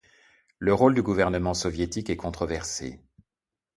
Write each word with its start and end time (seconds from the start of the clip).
Le 0.57 0.73
rôle 0.73 0.95
du 0.95 1.03
gouvernement 1.03 1.53
soviétique 1.53 2.09
est 2.09 2.15
controversé. 2.17 3.03